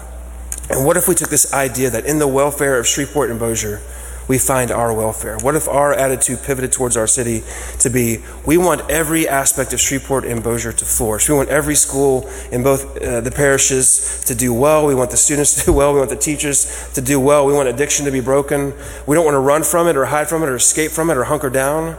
And 0.69 0.85
what 0.85 0.97
if 0.97 1.07
we 1.07 1.15
took 1.15 1.29
this 1.29 1.53
idea 1.53 1.89
that 1.89 2.05
in 2.05 2.19
the 2.19 2.27
welfare 2.27 2.77
of 2.77 2.88
Shreveport 2.88 3.31
and 3.31 3.39
Bossier, 3.39 3.81
we 4.27 4.38
find 4.38 4.69
our 4.69 4.93
welfare? 4.93 5.38
What 5.39 5.55
if 5.55 5.67
our 5.67 5.91
attitude 5.91 6.43
pivoted 6.43 6.71
towards 6.71 6.95
our 6.95 7.07
city 7.07 7.41
to 7.79 7.89
be 7.89 8.19
we 8.45 8.57
want 8.57 8.88
every 8.89 9.27
aspect 9.27 9.73
of 9.73 9.79
Shreveport 9.79 10.23
and 10.25 10.43
Bossier 10.43 10.71
to 10.71 10.85
flourish? 10.85 11.27
We 11.27 11.33
want 11.33 11.49
every 11.49 11.73
school 11.73 12.29
in 12.51 12.61
both 12.61 13.01
uh, 13.01 13.21
the 13.21 13.31
parishes 13.31 14.23
to 14.27 14.35
do 14.35 14.53
well. 14.53 14.85
We 14.85 14.93
want 14.93 15.09
the 15.09 15.17
students 15.17 15.55
to 15.59 15.65
do 15.65 15.73
well. 15.73 15.91
We 15.93 15.99
want 15.99 16.11
the 16.11 16.15
teachers 16.15 16.91
to 16.93 17.01
do 17.01 17.19
well. 17.19 17.47
We 17.47 17.53
want 17.53 17.67
addiction 17.67 18.05
to 18.05 18.11
be 18.11 18.21
broken. 18.21 18.73
We 19.07 19.15
don't 19.15 19.25
want 19.25 19.35
to 19.35 19.39
run 19.39 19.63
from 19.63 19.88
it 19.88 19.97
or 19.97 20.05
hide 20.05 20.29
from 20.29 20.43
it 20.43 20.49
or 20.49 20.55
escape 20.55 20.91
from 20.91 21.09
it 21.09 21.17
or 21.17 21.23
hunker 21.23 21.49
down. 21.49 21.97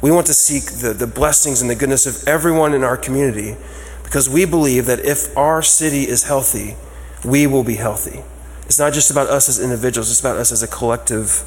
We 0.00 0.10
want 0.10 0.26
to 0.28 0.34
seek 0.34 0.80
the, 0.80 0.94
the 0.94 1.06
blessings 1.06 1.60
and 1.60 1.68
the 1.68 1.74
goodness 1.74 2.06
of 2.06 2.26
everyone 2.26 2.72
in 2.72 2.82
our 2.82 2.96
community 2.96 3.56
because 4.02 4.30
we 4.30 4.46
believe 4.46 4.86
that 4.86 5.00
if 5.00 5.36
our 5.36 5.60
city 5.60 6.08
is 6.08 6.24
healthy, 6.24 6.76
we 7.24 7.46
will 7.46 7.64
be 7.64 7.74
healthy. 7.74 8.22
It's 8.66 8.78
not 8.78 8.92
just 8.92 9.10
about 9.10 9.28
us 9.28 9.48
as 9.48 9.58
individuals, 9.58 10.10
it's 10.10 10.20
about 10.20 10.36
us 10.36 10.52
as 10.52 10.62
a 10.62 10.68
collective 10.68 11.42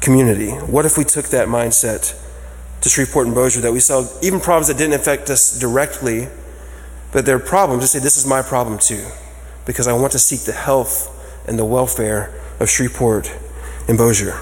community. 0.00 0.50
What 0.50 0.86
if 0.86 0.96
we 0.96 1.04
took 1.04 1.26
that 1.26 1.48
mindset 1.48 2.18
to 2.80 2.88
Shreveport 2.88 3.26
and 3.26 3.34
Bossier 3.34 3.62
that 3.62 3.72
we 3.72 3.80
saw 3.80 4.04
even 4.22 4.40
problems 4.40 4.68
that 4.68 4.76
didn't 4.76 4.94
affect 4.94 5.30
us 5.30 5.58
directly, 5.58 6.28
but 7.12 7.26
they're 7.26 7.38
problems 7.38 7.84
to 7.84 7.88
say, 7.88 7.98
this 7.98 8.16
is 8.16 8.26
my 8.26 8.42
problem 8.42 8.78
too, 8.78 9.06
because 9.66 9.86
I 9.86 9.92
want 9.92 10.12
to 10.12 10.18
seek 10.18 10.40
the 10.40 10.52
health 10.52 11.08
and 11.46 11.58
the 11.58 11.64
welfare 11.64 12.32
of 12.60 12.70
Shreveport 12.70 13.32
and 13.88 13.98
Bossier. 13.98 14.38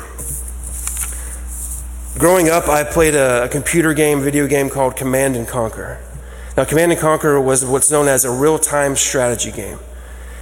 Growing 2.18 2.48
up, 2.50 2.68
I 2.68 2.84
played 2.84 3.14
a, 3.14 3.44
a 3.44 3.48
computer 3.48 3.94
game, 3.94 4.20
video 4.20 4.46
game 4.46 4.68
called 4.68 4.96
Command 4.96 5.36
and 5.36 5.48
Conquer. 5.48 6.00
Now, 6.56 6.64
Command 6.64 6.92
and 6.92 7.00
Conquer 7.00 7.40
was 7.40 7.64
what's 7.64 7.90
known 7.90 8.08
as 8.08 8.24
a 8.24 8.30
real 8.30 8.58
time 8.58 8.96
strategy 8.96 9.52
game. 9.52 9.78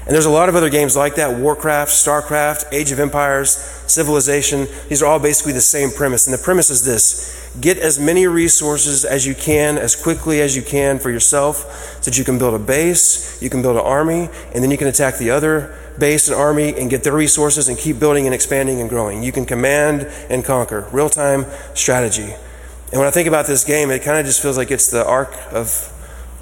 And 0.08 0.14
there's 0.14 0.24
a 0.24 0.30
lot 0.30 0.48
of 0.48 0.56
other 0.56 0.70
games 0.70 0.96
like 0.96 1.16
that 1.16 1.38
Warcraft, 1.38 1.90
StarCraft, 1.90 2.72
Age 2.72 2.92
of 2.92 2.98
Empires, 2.98 3.50
Civilization. 3.86 4.66
These 4.88 5.02
are 5.02 5.06
all 5.06 5.18
basically 5.18 5.52
the 5.52 5.60
same 5.60 5.90
premise. 5.90 6.26
And 6.26 6.32
the 6.32 6.42
premise 6.42 6.70
is 6.70 6.82
this 6.82 7.52
get 7.60 7.76
as 7.76 8.00
many 8.00 8.26
resources 8.26 9.04
as 9.04 9.26
you 9.26 9.34
can, 9.34 9.76
as 9.76 9.94
quickly 9.94 10.40
as 10.40 10.56
you 10.56 10.62
can 10.62 10.98
for 10.98 11.10
yourself, 11.10 11.98
so 12.00 12.10
that 12.10 12.16
you 12.16 12.24
can 12.24 12.38
build 12.38 12.54
a 12.54 12.58
base, 12.58 13.42
you 13.42 13.50
can 13.50 13.60
build 13.60 13.76
an 13.76 13.82
army, 13.82 14.30
and 14.54 14.64
then 14.64 14.70
you 14.70 14.78
can 14.78 14.86
attack 14.86 15.18
the 15.18 15.30
other 15.30 15.78
base 15.98 16.28
and 16.28 16.38
army 16.38 16.74
and 16.74 16.88
get 16.88 17.04
their 17.04 17.12
resources 17.12 17.68
and 17.68 17.76
keep 17.76 18.00
building 18.00 18.24
and 18.24 18.34
expanding 18.34 18.80
and 18.80 18.88
growing. 18.88 19.22
You 19.22 19.32
can 19.32 19.44
command 19.44 20.10
and 20.30 20.42
conquer. 20.42 20.88
Real 20.90 21.10
time 21.10 21.44
strategy. 21.74 22.32
And 22.92 22.98
when 22.98 23.06
I 23.06 23.10
think 23.10 23.28
about 23.28 23.46
this 23.46 23.62
game, 23.62 23.90
it 23.90 24.02
kind 24.02 24.18
of 24.18 24.24
just 24.24 24.40
feels 24.40 24.56
like 24.56 24.70
it's 24.70 24.90
the 24.90 25.06
arc 25.06 25.36
of 25.52 25.92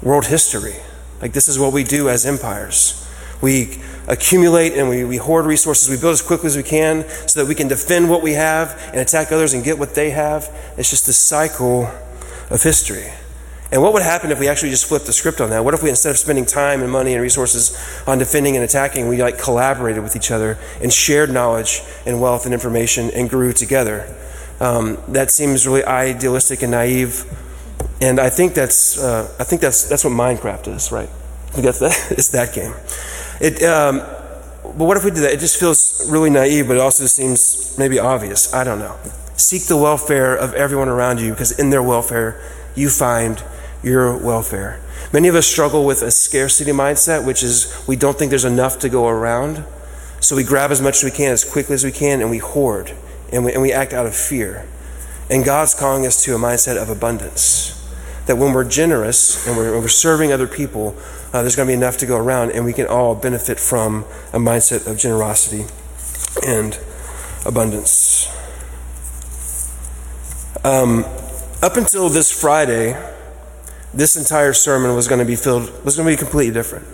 world 0.01 0.27
history. 0.27 0.77
Like 1.21 1.33
this 1.33 1.49
is 1.49 1.59
what 1.59 1.73
we 1.73 1.83
do 1.83 2.07
as 2.07 2.25
empires. 2.25 3.03
We 3.41 3.79
accumulate 4.07 4.73
and 4.73 4.89
we, 4.89 5.03
we 5.03 5.17
hoard 5.17 5.45
resources. 5.45 5.89
We 5.89 5.99
build 5.99 6.13
as 6.13 6.21
quickly 6.21 6.47
as 6.47 6.57
we 6.57 6.63
can 6.63 7.07
so 7.27 7.41
that 7.41 7.47
we 7.47 7.55
can 7.55 7.67
defend 7.67 8.09
what 8.09 8.21
we 8.21 8.33
have 8.33 8.79
and 8.87 8.97
attack 8.97 9.31
others 9.31 9.53
and 9.53 9.63
get 9.63 9.77
what 9.77 9.95
they 9.95 10.11
have. 10.11 10.49
It's 10.77 10.89
just 10.89 11.05
this 11.05 11.17
cycle 11.17 11.89
of 12.49 12.63
history. 12.63 13.11
And 13.69 13.81
what 13.81 13.91
would 13.93 14.01
happen 14.01 14.31
if 14.31 14.39
we 14.39 14.47
actually 14.47 14.69
just 14.69 14.87
flipped 14.87 15.07
the 15.07 15.13
script 15.13 15.41
on 15.41 15.49
that? 15.49 15.63
What 15.65 15.73
if 15.73 15.83
we, 15.83 15.89
instead 15.89 16.11
of 16.11 16.17
spending 16.17 16.45
time 16.45 16.81
and 16.81 16.91
money 16.91 17.13
and 17.13 17.21
resources 17.21 17.77
on 18.07 18.17
defending 18.17 18.55
and 18.55 18.63
attacking, 18.63 19.09
we 19.09 19.21
like 19.21 19.37
collaborated 19.37 20.01
with 20.03 20.15
each 20.15 20.31
other 20.31 20.57
and 20.81 20.91
shared 20.91 21.29
knowledge 21.29 21.81
and 22.05 22.21
wealth 22.21 22.45
and 22.45 22.53
information 22.53 23.11
and 23.11 23.29
grew 23.29 23.51
together? 23.51 24.15
Um, 24.59 24.97
that 25.09 25.31
seems 25.31 25.67
really 25.67 25.83
idealistic 25.83 26.63
and 26.63 26.71
naive, 26.71 27.25
and 28.01 28.19
I 28.19 28.29
think 28.29 28.55
that's 28.55 28.97
uh, 28.97 29.31
I 29.39 29.43
think 29.43 29.61
that's 29.61 29.87
that's 29.87 30.03
what 30.03 30.13
Minecraft 30.13 30.75
is, 30.75 30.91
right? 30.91 31.09
I 31.55 31.61
that. 31.61 32.07
it's 32.11 32.29
that 32.29 32.53
game. 32.53 32.73
It, 33.39 33.61
um, 33.63 33.99
but 34.63 34.85
what 34.85 34.97
if 34.97 35.05
we 35.05 35.11
do 35.11 35.21
that? 35.21 35.33
It 35.33 35.39
just 35.39 35.59
feels 35.59 36.09
really 36.09 36.29
naive, 36.29 36.67
but 36.67 36.77
it 36.77 36.79
also 36.79 37.05
seems 37.05 37.77
maybe 37.77 37.99
obvious. 37.99 38.53
I 38.53 38.63
don't 38.63 38.79
know. 38.79 38.97
Seek 39.35 39.65
the 39.65 39.77
welfare 39.77 40.35
of 40.35 40.53
everyone 40.53 40.89
around 40.89 41.21
you 41.21 41.31
because 41.31 41.57
in 41.57 41.69
their 41.69 41.83
welfare, 41.83 42.41
you 42.75 42.89
find 42.89 43.43
your 43.83 44.17
welfare. 44.17 44.81
Many 45.13 45.27
of 45.27 45.35
us 45.35 45.47
struggle 45.47 45.85
with 45.85 46.01
a 46.01 46.11
scarcity 46.11 46.71
mindset, 46.71 47.25
which 47.25 47.43
is 47.43 47.83
we 47.87 47.95
don't 47.95 48.17
think 48.17 48.29
there's 48.29 48.45
enough 48.45 48.79
to 48.79 48.89
go 48.89 49.07
around. 49.07 49.63
So 50.19 50.35
we 50.35 50.43
grab 50.43 50.71
as 50.71 50.81
much 50.81 50.97
as 50.97 51.03
we 51.03 51.11
can, 51.11 51.31
as 51.31 51.43
quickly 51.43 51.75
as 51.75 51.83
we 51.83 51.91
can, 51.91 52.21
and 52.21 52.29
we 52.29 52.39
hoard. 52.39 52.93
And 53.31 53.45
we, 53.45 53.53
and 53.53 53.61
we 53.61 53.71
act 53.71 53.93
out 53.93 54.05
of 54.05 54.15
fear. 54.15 54.67
And 55.29 55.45
God's 55.45 55.73
calling 55.73 56.05
us 56.05 56.23
to 56.25 56.35
a 56.35 56.37
mindset 56.37 56.81
of 56.81 56.89
abundance. 56.89 57.73
That 58.27 58.37
when 58.37 58.53
we're 58.53 58.67
generous 58.67 59.47
and 59.47 59.57
we're, 59.57 59.79
we're 59.79 59.87
serving 59.87 60.31
other 60.31 60.47
people, 60.47 60.95
uh, 61.33 61.41
there's 61.41 61.55
going 61.55 61.67
to 61.67 61.71
be 61.71 61.75
enough 61.77 61.97
to 61.97 62.05
go 62.05 62.17
around, 62.17 62.51
and 62.51 62.65
we 62.65 62.73
can 62.73 62.87
all 62.87 63.15
benefit 63.15 63.59
from 63.59 64.03
a 64.33 64.37
mindset 64.37 64.85
of 64.85 64.97
generosity 64.97 65.65
and 66.45 66.79
abundance. 67.45 68.27
Um, 70.63 71.05
up 71.61 71.77
until 71.77 72.09
this 72.09 72.31
Friday, 72.31 73.01
this 73.93 74.15
entire 74.15 74.53
sermon 74.53 74.95
was 74.95 75.07
going 75.07 75.19
to 75.19 75.25
be 75.25 75.35
filled, 75.35 75.71
was 75.83 75.95
going 75.95 76.07
to 76.07 76.13
be 76.13 76.17
completely 76.17 76.53
different. 76.53 76.85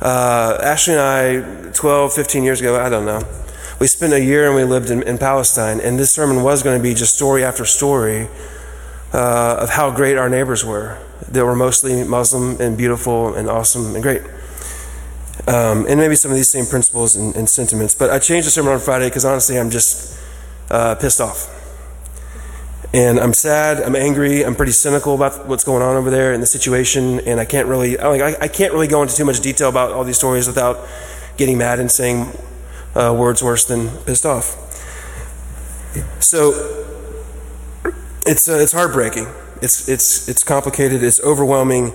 Uh, 0.00 0.58
Ashley 0.62 0.94
and 0.94 1.02
I, 1.02 1.70
12, 1.72 2.12
15 2.12 2.44
years 2.44 2.60
ago, 2.60 2.80
I 2.80 2.88
don't 2.88 3.04
know, 3.04 3.22
we 3.80 3.86
spent 3.86 4.12
a 4.12 4.22
year 4.22 4.46
and 4.46 4.54
we 4.54 4.64
lived 4.64 4.90
in, 4.90 5.02
in 5.02 5.18
Palestine, 5.18 5.80
and 5.80 5.98
this 5.98 6.10
sermon 6.12 6.42
was 6.42 6.62
going 6.62 6.78
to 6.78 6.82
be 6.82 6.94
just 6.94 7.14
story 7.14 7.44
after 7.44 7.64
story 7.64 8.28
uh, 9.12 9.58
of 9.60 9.70
how 9.70 9.90
great 9.90 10.16
our 10.16 10.28
neighbors 10.28 10.64
were 10.64 10.98
They 11.28 11.42
were 11.42 11.56
mostly 11.56 12.04
Muslim 12.04 12.60
and 12.60 12.76
beautiful 12.76 13.34
and 13.34 13.48
awesome 13.48 13.94
and 13.94 14.02
great. 14.02 14.22
Um, 15.46 15.86
and 15.88 15.98
maybe 15.98 16.14
some 16.14 16.30
of 16.30 16.36
these 16.36 16.48
same 16.48 16.66
principles 16.66 17.16
and, 17.16 17.34
and, 17.34 17.48
sentiments. 17.48 17.94
But 17.94 18.10
I 18.10 18.18
changed 18.18 18.46
the 18.46 18.50
sermon 18.50 18.72
on 18.72 18.80
Friday 18.80 19.06
because 19.06 19.24
honestly, 19.24 19.58
I'm 19.58 19.70
just 19.70 20.18
uh, 20.70 20.94
pissed 20.96 21.20
off. 21.20 21.54
And 22.92 23.18
I'm 23.20 23.32
sad, 23.34 23.82
I'm 23.82 23.94
angry, 23.94 24.44
I'm 24.44 24.54
pretty 24.54 24.72
cynical 24.72 25.14
about 25.14 25.46
what's 25.46 25.64
going 25.64 25.82
on 25.82 25.96
over 25.96 26.10
there 26.10 26.32
in 26.32 26.40
the 26.40 26.46
situation, 26.46 27.20
and 27.20 27.38
I 27.38 27.44
can't 27.44 27.68
really, 27.68 27.98
I, 27.98 28.34
I 28.40 28.48
can't 28.48 28.72
really 28.72 28.88
go 28.88 29.02
into 29.02 29.14
too 29.14 29.26
much 29.26 29.40
detail 29.40 29.68
about 29.68 29.92
all 29.92 30.04
these 30.04 30.16
stories 30.16 30.46
without 30.46 30.86
getting 31.36 31.58
mad 31.58 31.80
and 31.80 31.90
saying 31.90 32.32
uh, 32.94 33.14
words 33.16 33.42
worse 33.42 33.66
than 33.66 33.90
pissed 34.06 34.24
off. 34.24 34.56
So 36.20 36.97
it's 38.28 38.48
uh, 38.48 38.58
it's 38.58 38.72
heartbreaking. 38.72 39.26
It's, 39.60 39.88
it's, 39.88 40.28
it's 40.28 40.44
complicated, 40.44 41.02
it's 41.02 41.20
overwhelming, 41.20 41.92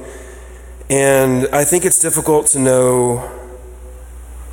and 0.90 1.48
I 1.54 1.64
think 1.64 1.86
it's 1.86 2.00
difficult 2.00 2.48
to 2.48 2.60
know 2.60 3.20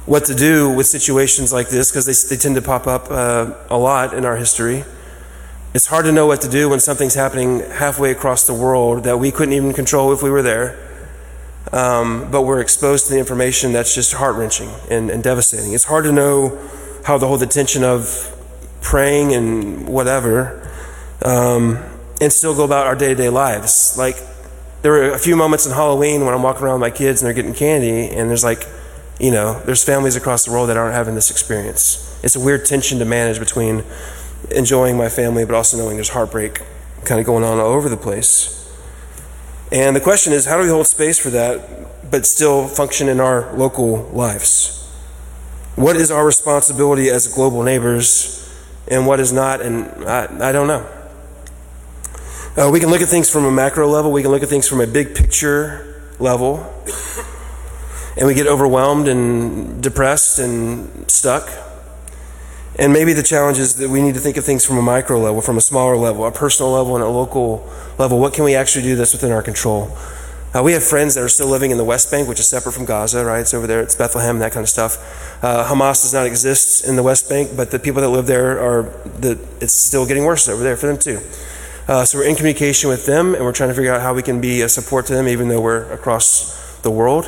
what 0.06 0.26
to 0.26 0.34
do 0.34 0.72
with 0.72 0.86
situations 0.86 1.52
like 1.52 1.68
this 1.70 1.90
because 1.90 2.06
they, 2.06 2.34
they 2.34 2.40
tend 2.40 2.54
to 2.54 2.62
pop 2.62 2.86
up 2.86 3.10
uh, 3.10 3.54
a 3.68 3.76
lot 3.76 4.14
in 4.14 4.24
our 4.24 4.36
history. 4.36 4.84
It's 5.74 5.86
hard 5.86 6.04
to 6.04 6.12
know 6.12 6.26
what 6.26 6.40
to 6.42 6.48
do 6.48 6.68
when 6.68 6.80
something's 6.80 7.14
happening 7.14 7.60
halfway 7.60 8.10
across 8.12 8.46
the 8.46 8.54
world 8.54 9.04
that 9.04 9.18
we 9.18 9.30
couldn't 9.30 9.54
even 9.54 9.72
control 9.72 10.12
if 10.12 10.22
we 10.22 10.30
were 10.30 10.42
there. 10.42 10.78
Um, 11.72 12.30
but 12.30 12.42
we're 12.42 12.60
exposed 12.60 13.06
to 13.06 13.12
the 13.12 13.18
information 13.18 13.72
that's 13.72 13.94
just 13.94 14.12
heart 14.14 14.34
wrenching 14.36 14.70
and, 14.90 15.10
and, 15.10 15.22
devastating. 15.22 15.72
It's 15.72 15.84
hard 15.84 16.04
to 16.04 16.12
know 16.12 16.58
how 17.04 17.18
to 17.18 17.26
hold 17.26 17.40
the 17.40 17.46
tension 17.46 17.84
of 17.84 18.34
praying 18.80 19.34
and 19.34 19.86
whatever. 19.88 20.69
Um, 21.24 21.78
and 22.20 22.32
still 22.32 22.54
go 22.54 22.64
about 22.64 22.86
our 22.86 22.94
day 22.94 23.08
to 23.08 23.14
day 23.14 23.28
lives. 23.28 23.96
Like, 23.96 24.16
there 24.82 24.92
were 24.92 25.10
a 25.12 25.18
few 25.18 25.36
moments 25.36 25.66
in 25.66 25.72
Halloween 25.72 26.24
when 26.24 26.34
I'm 26.34 26.42
walking 26.42 26.64
around 26.64 26.80
with 26.80 26.92
my 26.92 26.96
kids 26.96 27.20
and 27.20 27.26
they're 27.26 27.34
getting 27.34 27.54
candy, 27.54 28.08
and 28.08 28.30
there's 28.30 28.44
like, 28.44 28.66
you 29.18 29.30
know, 29.30 29.60
there's 29.64 29.84
families 29.84 30.16
across 30.16 30.44
the 30.44 30.50
world 30.50 30.70
that 30.70 30.76
aren't 30.76 30.94
having 30.94 31.14
this 31.14 31.30
experience. 31.30 32.18
It's 32.22 32.36
a 32.36 32.40
weird 32.40 32.64
tension 32.64 32.98
to 32.98 33.04
manage 33.04 33.38
between 33.38 33.84
enjoying 34.50 34.96
my 34.96 35.08
family, 35.08 35.44
but 35.44 35.54
also 35.54 35.76
knowing 35.76 35.96
there's 35.96 36.08
heartbreak 36.10 36.62
kind 37.04 37.20
of 37.20 37.26
going 37.26 37.44
on 37.44 37.58
all 37.58 37.72
over 37.72 37.88
the 37.88 37.96
place. 37.96 38.56
And 39.72 39.94
the 39.94 40.00
question 40.00 40.32
is, 40.32 40.46
how 40.46 40.56
do 40.56 40.64
we 40.64 40.68
hold 40.68 40.86
space 40.86 41.18
for 41.18 41.30
that, 41.30 42.10
but 42.10 42.26
still 42.26 42.66
function 42.66 43.08
in 43.08 43.20
our 43.20 43.54
local 43.54 44.08
lives? 44.08 44.76
What 45.76 45.96
is 45.96 46.10
our 46.10 46.24
responsibility 46.24 47.08
as 47.08 47.28
global 47.28 47.62
neighbors, 47.62 48.50
and 48.88 49.06
what 49.06 49.20
is 49.20 49.32
not? 49.32 49.60
And 49.60 49.86
I, 50.06 50.48
I 50.48 50.52
don't 50.52 50.66
know. 50.66 50.86
Uh, 52.56 52.68
we 52.68 52.80
can 52.80 52.90
look 52.90 53.00
at 53.00 53.08
things 53.08 53.30
from 53.30 53.44
a 53.44 53.50
macro 53.50 53.86
level, 53.86 54.10
we 54.10 54.22
can 54.22 54.32
look 54.32 54.42
at 54.42 54.48
things 54.48 54.68
from 54.68 54.80
a 54.80 54.86
big 54.86 55.14
picture 55.14 56.02
level, 56.18 56.58
and 58.16 58.26
we 58.26 58.34
get 58.34 58.48
overwhelmed 58.48 59.06
and 59.06 59.80
depressed 59.80 60.40
and 60.40 61.08
stuck. 61.08 61.48
And 62.76 62.92
maybe 62.92 63.12
the 63.12 63.22
challenge 63.22 63.58
is 63.58 63.76
that 63.76 63.88
we 63.88 64.02
need 64.02 64.14
to 64.14 64.20
think 64.20 64.36
of 64.36 64.44
things 64.44 64.66
from 64.66 64.78
a 64.78 64.82
micro 64.82 65.20
level, 65.20 65.40
from 65.40 65.58
a 65.58 65.60
smaller 65.60 65.96
level, 65.96 66.26
a 66.26 66.32
personal 66.32 66.72
level, 66.72 66.96
and 66.96 67.04
a 67.04 67.08
local 67.08 67.70
level. 67.98 68.18
What 68.18 68.34
can 68.34 68.42
we 68.42 68.56
actually 68.56 68.82
do 68.82 68.96
that's 68.96 69.12
within 69.12 69.30
our 69.30 69.42
control? 69.42 69.96
Uh, 70.52 70.60
we 70.60 70.72
have 70.72 70.82
friends 70.82 71.14
that 71.14 71.22
are 71.22 71.28
still 71.28 71.46
living 71.46 71.70
in 71.70 71.78
the 71.78 71.84
West 71.84 72.10
Bank, 72.10 72.28
which 72.28 72.40
is 72.40 72.48
separate 72.48 72.72
from 72.72 72.84
Gaza, 72.84 73.24
right? 73.24 73.42
It's 73.42 73.54
over 73.54 73.68
there, 73.68 73.80
it's 73.80 73.94
Bethlehem, 73.94 74.40
that 74.40 74.50
kind 74.50 74.64
of 74.64 74.68
stuff. 74.68 75.44
Uh, 75.44 75.68
Hamas 75.68 76.02
does 76.02 76.12
not 76.12 76.26
exist 76.26 76.84
in 76.84 76.96
the 76.96 77.04
West 77.04 77.28
Bank, 77.28 77.50
but 77.56 77.70
the 77.70 77.78
people 77.78 78.00
that 78.00 78.08
live 78.08 78.26
there 78.26 78.58
are, 78.58 78.82
the, 79.20 79.38
it's 79.60 79.72
still 79.72 80.04
getting 80.04 80.24
worse 80.24 80.48
over 80.48 80.64
there 80.64 80.76
for 80.76 80.88
them 80.88 80.98
too. 80.98 81.20
Uh, 81.88 82.04
so 82.04 82.18
we're 82.18 82.28
in 82.28 82.36
communication 82.36 82.88
with 82.88 83.06
them, 83.06 83.34
and 83.34 83.44
we're 83.44 83.52
trying 83.52 83.70
to 83.70 83.74
figure 83.74 83.92
out 83.92 84.00
how 84.00 84.14
we 84.14 84.22
can 84.22 84.40
be 84.40 84.60
a 84.62 84.68
support 84.68 85.06
to 85.06 85.12
them, 85.12 85.26
even 85.26 85.48
though 85.48 85.60
we're 85.60 85.90
across 85.92 86.78
the 86.82 86.90
world. 86.90 87.24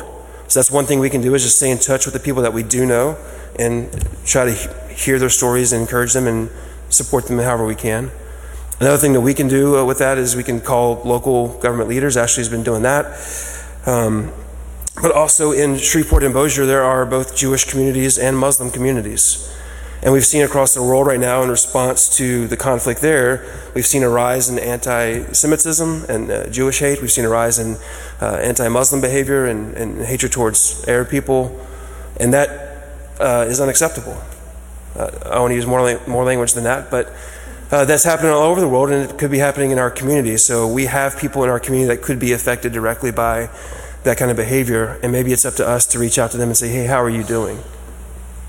So 0.47 0.59
that's 0.59 0.71
one 0.71 0.85
thing 0.85 0.99
we 0.99 1.09
can 1.09 1.21
do 1.21 1.33
is 1.35 1.43
just 1.43 1.57
stay 1.57 1.71
in 1.71 1.79
touch 1.79 2.05
with 2.05 2.13
the 2.13 2.19
people 2.19 2.41
that 2.43 2.53
we 2.53 2.63
do 2.63 2.85
know, 2.85 3.17
and 3.57 3.91
try 4.25 4.45
to 4.45 4.53
hear 4.93 5.19
their 5.19 5.29
stories 5.29 5.73
and 5.73 5.81
encourage 5.81 6.13
them 6.13 6.27
and 6.27 6.49
support 6.89 7.27
them 7.27 7.39
however 7.39 7.65
we 7.65 7.75
can. 7.75 8.11
Another 8.79 8.97
thing 8.97 9.13
that 9.13 9.21
we 9.21 9.33
can 9.33 9.47
do 9.47 9.77
uh, 9.77 9.85
with 9.85 9.99
that 9.99 10.17
is 10.17 10.35
we 10.35 10.43
can 10.43 10.59
call 10.59 11.01
local 11.03 11.59
government 11.59 11.89
leaders. 11.89 12.17
Ashley's 12.17 12.49
been 12.49 12.63
doing 12.63 12.83
that. 12.83 13.05
Um, 13.85 14.31
but 15.01 15.11
also 15.11 15.51
in 15.51 15.77
Shreveport 15.77 16.23
and 16.23 16.33
Bossier, 16.33 16.65
there 16.65 16.83
are 16.83 17.05
both 17.05 17.35
Jewish 17.35 17.65
communities 17.65 18.17
and 18.17 18.37
Muslim 18.37 18.71
communities. 18.71 19.49
And 20.03 20.11
we've 20.11 20.25
seen 20.25 20.43
across 20.43 20.73
the 20.73 20.83
world 20.83 21.07
right 21.07 21.19
now, 21.19 21.43
in 21.43 21.49
response 21.49 22.17
to 22.17 22.45
the 22.47 22.57
conflict 22.57 22.99
there, 22.99 23.49
we've 23.73 23.85
seen 23.85 24.03
a 24.03 24.09
rise 24.09 24.49
in 24.49 24.59
anti 24.59 25.31
Semitism 25.31 26.05
and 26.09 26.29
uh, 26.29 26.49
Jewish 26.49 26.79
hate. 26.79 27.01
We've 27.01 27.09
seen 27.09 27.23
a 27.23 27.29
rise 27.29 27.57
in 27.57 27.77
uh, 28.21 28.35
anti 28.35 28.67
Muslim 28.67 28.99
behavior 28.99 29.45
and, 29.45 29.73
and, 29.75 30.01
hatred 30.05 30.33
towards 30.33 30.83
Arab 30.89 31.09
people. 31.09 31.57
And 32.19 32.33
that 32.33 32.85
uh, 33.21 33.45
is 33.47 33.61
unacceptable. 33.61 34.21
Uh, 34.93 35.09
I 35.25 35.39
want 35.39 35.51
to 35.51 35.55
use 35.55 35.65
more, 35.65 35.97
more 36.05 36.25
language 36.25 36.51
than 36.51 36.65
that, 36.65 36.91
but 36.91 37.09
uh, 37.71 37.85
that's 37.85 38.03
happening 38.03 38.31
all 38.31 38.43
over 38.43 38.59
the 38.59 38.67
world 38.67 38.91
and 38.91 39.09
it 39.09 39.17
could 39.17 39.31
be 39.31 39.39
happening 39.39 39.71
in 39.71 39.79
our 39.79 39.89
community. 39.89 40.35
So 40.35 40.67
we 40.67 40.85
have 40.85 41.17
people 41.17 41.45
in 41.45 41.49
our 41.49 41.61
community 41.61 41.95
that 41.95 42.03
could 42.03 42.19
be 42.19 42.33
affected 42.33 42.73
directly 42.73 43.11
by 43.11 43.49
that 44.03 44.17
kind 44.17 44.29
of 44.29 44.35
behavior. 44.35 44.99
And 45.01 45.13
maybe 45.13 45.31
it's 45.31 45.45
up 45.45 45.53
to 45.55 45.67
us 45.67 45.85
to 45.87 45.99
reach 45.99 46.19
out 46.19 46.31
to 46.31 46.37
them 46.37 46.49
and 46.49 46.57
say, 46.57 46.67
hey, 46.67 46.87
how 46.87 47.01
are 47.01 47.09
you 47.09 47.23
doing? 47.23 47.59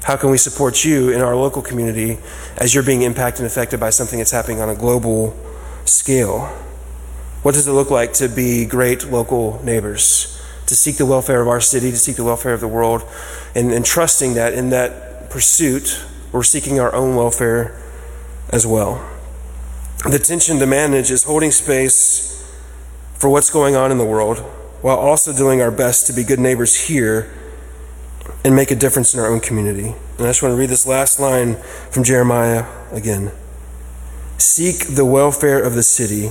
How 0.05 0.17
can 0.17 0.31
we 0.31 0.39
support 0.39 0.85
you 0.85 1.11
in 1.11 1.21
our 1.21 1.35
local 1.35 1.63
community 1.63 2.19
as 2.57 2.75
you're 2.75 2.85
being 2.85 3.03
impacted 3.03 3.41
and 3.41 3.47
affected 3.47 3.81
by 3.81 3.91
something 3.91 4.19
that's 4.19 4.31
happening 4.31 4.61
on 4.61 4.69
a 4.69 4.75
global 4.75 5.37
scale? 5.85 6.47
What 7.43 7.55
does 7.55 7.67
it 7.67 7.73
look 7.73 7.91
like 7.91 8.13
to 8.15 8.29
be 8.29 8.67
great 8.67 9.11
local 9.11 9.63
neighbors? 9.65 10.35
to 10.67 10.75
seek 10.75 10.97
the 10.97 11.07
welfare 11.07 11.41
of 11.41 11.49
our 11.49 11.61
city, 11.61 11.91
to 11.91 11.97
seek 11.97 12.17
the 12.17 12.25
welfare 12.25 12.55
of 12.55 12.61
the 12.61 12.69
world, 12.69 13.03
and, 13.55 13.73
and 13.73 13.85
trusting 13.85 14.35
that 14.35 14.55
in 14.55 14.71
that 14.71 15.31
pursuit, 15.31 16.03
we're 16.33 16.43
seeking 16.43 16.81
our 16.81 16.95
own 16.95 17.17
welfare 17.17 17.81
as 18.51 18.67
well. 18.67 19.05
The 20.09 20.19
tension 20.19 20.59
to 20.59 20.67
manage 20.67 21.11
is 21.11 21.25
holding 21.25 21.51
space 21.51 22.31
for 23.15 23.29
what's 23.29 23.51
going 23.51 23.77
on 23.77 23.91
in 23.91 23.99
the 23.99 24.05
world 24.05 24.39
while 24.81 24.99
also 24.99 25.33
doing 25.35 25.63
our 25.63 25.71
best 25.71 26.07
to 26.09 26.13
be 26.13 26.25
good 26.25 26.39
neighbors 26.41 26.89
here 26.89 27.33
and 28.45 28.55
make 28.55 28.71
a 28.71 28.77
difference 28.77 29.15
in 29.15 29.21
our 29.21 29.27
own 29.27 29.41
community. 29.41 29.95
And 30.19 30.27
I 30.27 30.31
just 30.31 30.43
want 30.43 30.53
to 30.53 30.57
read 30.57 30.71
this 30.71 30.87
last 30.87 31.19
line 31.19 31.57
from 31.91 32.05
Jeremiah 32.05 32.67
again. 32.93 33.33
Seek 34.39 34.95
the 34.95 35.05
welfare 35.05 35.63
of 35.63 35.75
the 35.75 35.83
city 35.83 36.31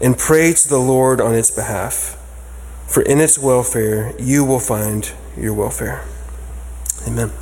and 0.00 0.18
pray 0.18 0.52
to 0.52 0.68
the 0.68 0.78
Lord 0.78 1.20
on 1.20 1.34
its 1.34 1.50
behalf, 1.50 2.18
for 2.86 3.02
in 3.02 3.20
its 3.20 3.38
welfare 3.38 4.14
you 4.18 4.44
will 4.44 4.58
find 4.58 5.12
your 5.36 5.54
welfare. 5.54 6.04
Amen. 7.06 7.41